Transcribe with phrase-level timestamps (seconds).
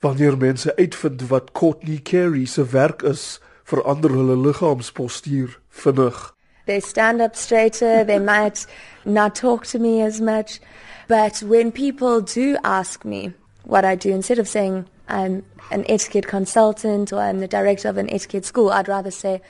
[0.00, 6.34] Wanneer mense uitvind wat Courtney Carey se werk is, verander hulle liggaamspostuur vinnig.
[6.66, 8.66] They stand up straighter, they might
[9.04, 10.60] not talk to me as much,
[11.08, 13.32] but when people do ask me
[13.64, 17.96] what I do instead of saying I'm an etiquette consultant or I'm the director of
[17.96, 19.40] an etiquette school, I'd rather say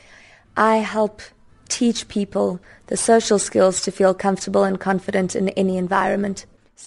[0.56, 1.20] I help
[1.68, 6.46] teach people the social skills to feel comfortable and confident in any environment.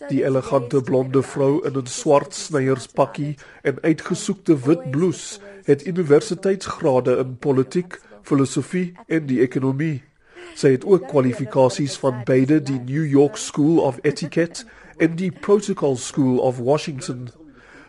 [0.09, 7.37] Die elegante blonde vrou in 'n swart snyerspakkie en uitgesoekte wit blouse het universiteitsgrade in
[7.37, 10.03] politiek, filosofie en die ekonomie.
[10.55, 14.65] Sy het ook kwalifikasies van beide die New York School of Etiquette
[14.97, 17.29] en die Protocol School of Washington.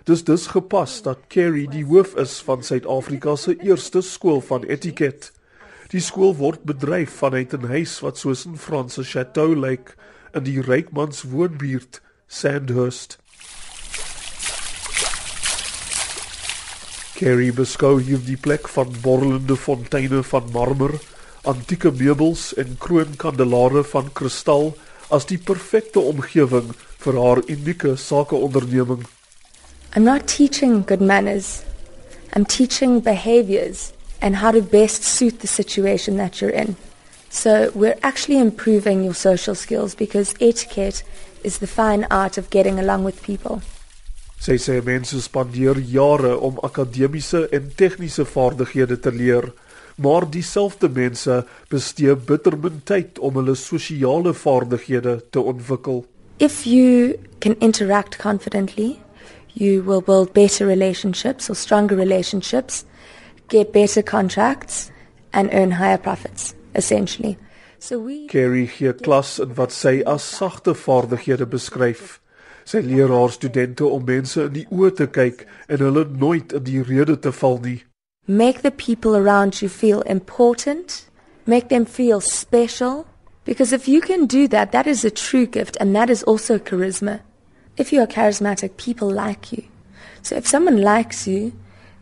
[0.05, 5.31] Dis dus gepas dat Carrie die hoof is van Suid-Afrika se eerste skool van etiquette.
[5.89, 9.95] Die skool word bedryf vanuit 'n huis wat soos 'n Franse chateau lyk
[10.35, 13.19] in die rykmans woonbuurt Sandhurst.
[17.19, 20.97] Carrie beskou hier die plek van borrelende fonteine van marmer,
[21.47, 24.73] antieke meubels en kroonkandelare van kristal
[25.13, 26.73] as die perfekte omgewing
[27.05, 29.05] vir haar unieke sakeonderneming.
[29.95, 31.63] I'm not teaching good manners.
[32.35, 36.77] I'm teaching behaviors and how to best suit the situation that you're in.
[37.33, 41.03] So we're actually improving your social skills because etiquette
[41.43, 43.63] is the fine art of getting along with people.
[44.37, 49.49] Sy sê mense spandeer jare om akademiese en tegniese vaardighede te leer,
[49.97, 51.41] maar dieselfde mense
[51.73, 56.05] bestee bitter min tyd om hulle sosiale vaardighede te ontwikkel.
[56.39, 58.99] If you can interact confidently,
[59.55, 62.85] you will build better relationships or stronger relationships,
[63.49, 64.91] get better contracts
[65.33, 67.37] and earn higher profits essentially.
[67.79, 72.21] So we Carrie gee klas in wat sy as sagte vaardighede beskryf.
[72.65, 76.63] Sy leer haar studente om mense in die oë te kyk en hulle nooit in
[76.69, 77.81] die rede te val nie.
[78.29, 81.09] Make the people around you feel important,
[81.45, 83.05] make them feel special
[83.45, 86.59] because if you can do that that is a true gift and that is also
[86.59, 87.19] charisma.
[87.77, 89.65] If you are charismatic people like you.
[90.23, 91.53] So if someone likes you,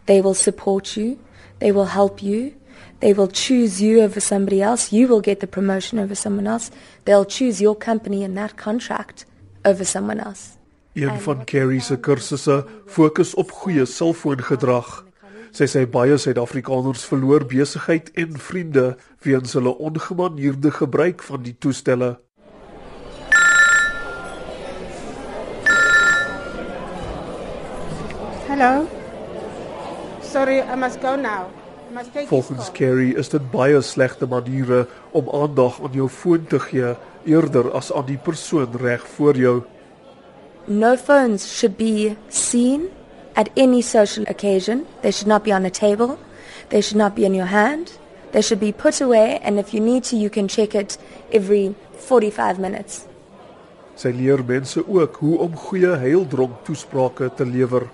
[0.05, 1.19] they will support you,
[1.59, 2.53] they will help you,
[3.01, 4.93] They will choose you over somebody else.
[4.93, 6.71] You will get the promotion over someone else.
[7.05, 9.25] They'll choose your company and that contract
[9.65, 10.59] over someone else.
[10.93, 15.05] Een van Carrie se kursusse fokus op goeie selfoongedrag.
[15.51, 22.19] Sy sê baie Suid-Afrikaners verloor besigheid en vriende weens hulle ongemanierde gebruik van die toestelle.
[28.51, 28.87] Hello.
[30.21, 31.60] Sorry, I must go now.
[32.27, 37.73] Volgens Carrie is dit baie slegte maniere om aandag aan jou foon te gee eerder
[37.75, 39.63] as aan die persoon reg voor jou.
[40.65, 42.89] No phones should be seen
[43.35, 44.87] at any social occasion.
[45.01, 46.17] They should not be on a table.
[46.69, 47.99] They should not be in your hand.
[48.31, 50.99] They should be put away and if you need to you can check it
[51.33, 53.05] every 45 minutes.
[53.95, 57.91] Sy leer mense ook hoe om goeie heildronk toesprake te lewer.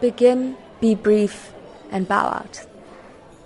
[0.00, 1.52] Begin, be brief
[1.90, 2.75] and bow out.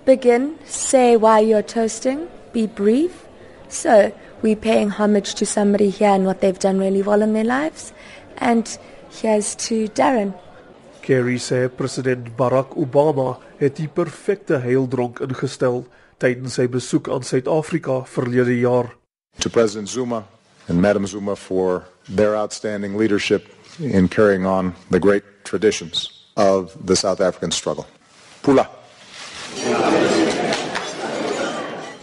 [0.05, 3.25] Begin, say why you're toasting, be brief.
[3.69, 7.43] So, we're paying homage to somebody here and what they've done really well in their
[7.43, 7.93] lives.
[8.37, 8.65] And
[9.11, 10.33] here's to Darren.
[11.01, 15.83] Kerry sê president Barack Obama het die perfekte heildronk ingestel
[16.21, 18.91] tydens sy besoek aan Suid-Afrika verlede jaar.
[19.41, 20.23] To President Zuma
[20.67, 26.95] and Madam Zuma for their outstanding leadership in carrying on the great traditions of the
[26.95, 27.85] South African struggle.
[28.41, 28.80] Pula.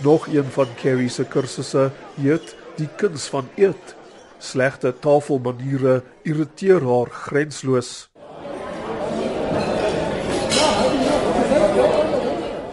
[0.02, 3.94] Nog een van Carrie se kursusse heet Die kuns van eet.
[4.38, 8.08] Slegte tafelmaniere irriteer haar grensloos.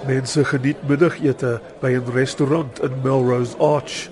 [0.06, 4.10] Mense geniet middagete by 'n restaurant in Melrose Arch.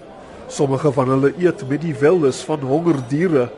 [0.48, 3.50] Sommige van hulle eet met die welles van hongerdiere.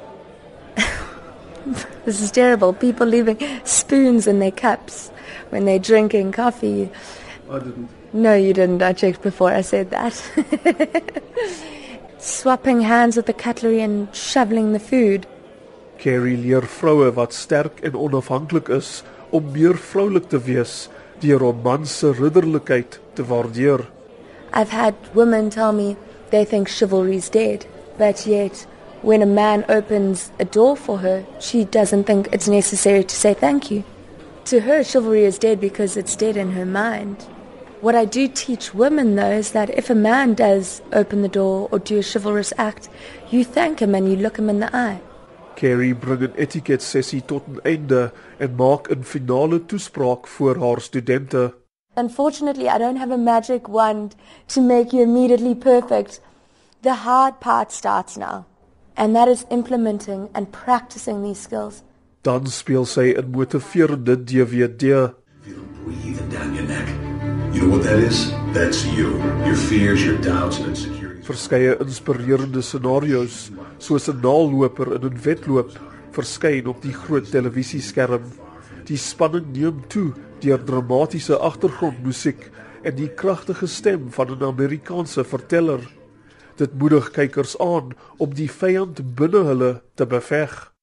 [2.05, 2.73] This is terrible.
[2.73, 5.09] People leaving spoons in their cups
[5.49, 6.89] when they're drinking coffee.
[7.49, 8.04] I didn't.
[8.15, 8.81] No, you didn't.
[8.81, 10.13] I checked before I said that.
[12.17, 15.27] Swapping hands with the cutlery and shoveling the food.
[15.97, 20.87] Carrie leer vroue wat sterk en onafhanklik is om meer vroulik te wees
[21.19, 23.85] deur om man se ridderlikheid te waardeer.
[24.53, 25.97] I've had women tell me
[26.29, 28.65] they think chivalry's dead, but yet
[29.01, 33.33] when a man opens a door for her, she doesn't think it's necessary to say
[33.33, 33.83] thank you.
[34.45, 37.25] To her, chivalry is dead because it's dead in her mind.
[37.85, 41.69] What I do teach women, though, is that if a man does open the door
[41.71, 42.89] or do a chivalrous act,
[43.29, 45.01] you thank him and you look him in the eye.
[45.55, 50.81] Carrie bring 'n etiket sessie tot 'n einde en maak 'n finale toespraak voor haar
[50.81, 51.53] studente.
[51.95, 54.15] Unfortunately, I don't have a magic wand
[54.47, 56.21] to make you immediately perfect.
[56.81, 58.45] The hard part starts now,
[58.95, 61.83] and that is implementing and practicing these skills.
[62.21, 65.13] Dan speel sy 'n motiverende DVD.
[65.43, 67.04] Feel breathing down your neck.
[67.55, 68.33] You know what that is?
[68.51, 69.15] That's you.
[69.47, 71.25] Your fears, your doubts, and insecurities.
[71.25, 73.49] Verskeie inspirerende scenario's,
[73.79, 75.71] soos 'n naalloper in 'n wedloop,
[76.11, 78.23] verskyn op die groot televisieskerm.
[78.83, 80.11] Die spanning neem toe
[80.41, 82.51] deur dramatiese agtergrondmusiek
[82.83, 85.79] en die kragtige stem van 'n Amerikaanse verteller.
[86.57, 90.73] Dit moedig kykers aan om die vyand binne hulle te beveg.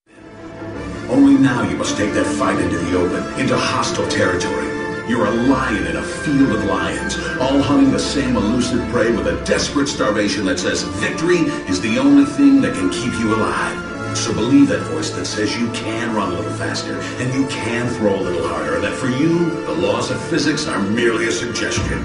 [1.11, 4.72] Only now you must take that fight into the open, into hostile territory.
[5.09, 9.27] You're a lion in a field of lions, all hunting the same elusive prey with
[9.27, 14.17] a desperate starvation that says victory is the only thing that can keep you alive.
[14.17, 17.89] So believe that voice that says you can run a little faster and you can
[17.99, 21.99] throw a little harder, that for you, the laws of physics are merely a suggestion.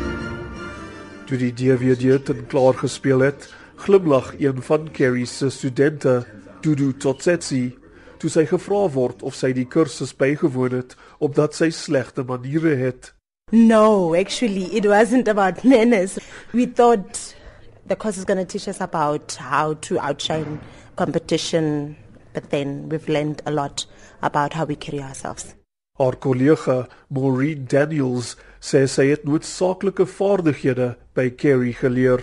[1.27, 6.25] Toe die DVD ten klaar gespeel het, glimlag een van Carrie se studente,
[6.61, 7.77] Dudu Totsetsi,
[8.19, 13.13] toe sy gevra word of sy die kursus bygewoon het omdat sy slegte maniere het.
[13.51, 16.19] No, actually, it wasn't about manners.
[16.53, 17.35] We thought
[17.87, 20.59] the course is going to teach us about how to outshine
[20.97, 21.95] competition,
[22.33, 23.85] but then we've learned a lot
[24.21, 25.55] about how we carry ourselves.
[25.97, 32.21] Haar kollega, Maureen Daniels, sê sy het noodsaaklike vaardighede by Carrie geleer.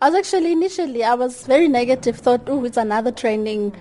[0.00, 2.16] I was actually initially I was very negative.
[2.16, 3.74] Thought, oh, it's another training,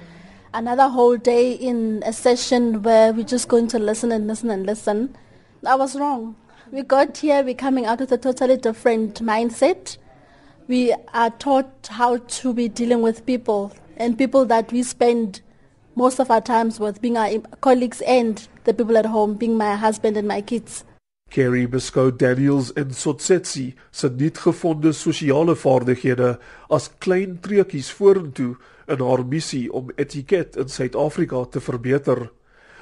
[0.54, 4.66] another whole day in a session where we're just going to listen and listen and
[4.66, 5.16] listen.
[5.66, 6.36] I was wrong.
[6.72, 7.44] We got here.
[7.44, 9.98] We're coming out with a totally different mindset.
[10.68, 15.42] We are taught how to be dealing with people and people that we spend
[15.96, 19.75] most of our times with, being our colleagues and the people at home, being my
[19.75, 20.84] husband and my kids.
[21.30, 26.40] Carrie beskou Daniels en Sotsetsi se nuutgevonde sosiale vaardighede
[26.72, 28.57] as klein treukies vorentoe
[28.89, 32.27] in haar missie om etiket in Suid-Afrika te verbeter.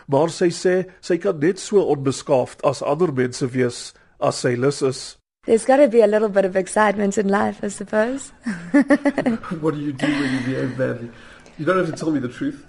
[0.07, 3.93] Maar sy sê sy kan net so onbeskaafd as ander mense wees
[4.23, 5.01] as sy lus is.
[5.47, 8.31] There's got to be a little bit of excitement in life, I suppose.
[9.61, 11.09] What do you do when you behave badly?
[11.57, 12.65] You don't have to tell me the truth.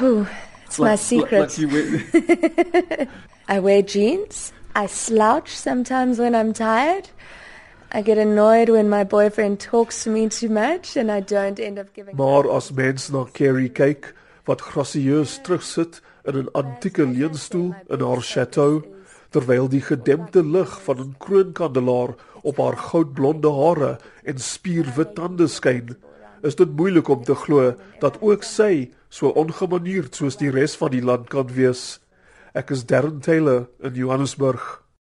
[0.00, 0.28] Oh,
[0.64, 1.58] it's my secret.
[1.58, 3.08] you wait.
[3.48, 4.52] I wear jeans.
[4.74, 7.08] I slouch sometimes when I'm tired.
[7.96, 11.78] I get annoyed when my boyfriend talks to me too much and I don't end
[11.78, 14.12] up giving Maar as mens na Carrie kyk
[14.44, 18.84] wat grasieus terugsit in 'n antieke leunstoel in haar chateau
[19.30, 25.96] terwyl die gedempte lig van 'n kroonkandelaar op haar goudblonde hare en spierwit tande skyn,
[26.42, 30.90] is dit moeilik om te glo dat ook sy so ongemanierd soos die res van
[30.90, 32.00] die land kan wees.
[32.52, 34.85] Ek is Darren Taylor in Johannesburg.